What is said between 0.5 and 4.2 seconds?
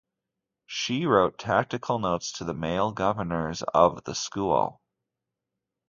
She wrote tactical notes to the (male) governors of the